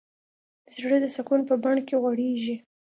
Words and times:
زړه 0.77 0.97
د 1.01 1.05
سکون 1.15 1.39
په 1.49 1.55
بڼ 1.63 1.75
کې 1.87 1.95
غوړېږي. 2.01 2.55